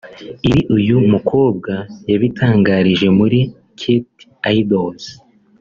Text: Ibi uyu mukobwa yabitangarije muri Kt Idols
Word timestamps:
Ibi 0.47 0.59
uyu 0.77 0.95
mukobwa 1.11 1.73
yabitangarije 2.11 3.07
muri 3.17 3.39
Kt 3.79 3.81
Idols 4.57 5.05